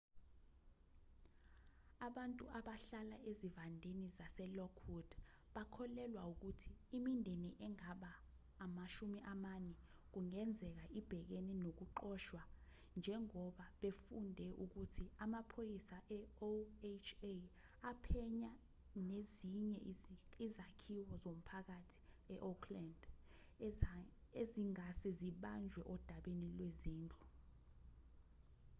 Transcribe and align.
abantu 2.07 2.43
abahlala 2.59 3.17
ezivandeni 3.29 4.05
zasel 4.17 4.51
lockwood 4.59 5.09
bakholelwa 5.55 6.23
ukuthi 6.33 6.71
imindeni 6.97 7.51
engama 7.65 8.11
40 8.63 10.13
kungenzeka 10.13 10.83
ibhekene 10.99 11.53
nokuxoshwa 11.63 12.43
njengoba 12.97 13.65
befunde 13.81 14.47
ukuthi 14.63 15.05
amaphoyisa 15.23 15.97
eoha 16.17 17.41
aphenya 17.91 18.51
nezinye 19.07 19.77
izakhiwo 20.45 21.13
zomphakathi 21.23 21.99
eoakland 22.33 23.01
ezingase 24.41 25.09
zibanjwe 25.19 25.81
odabeni 25.93 26.47
lwezindlu 26.57 27.19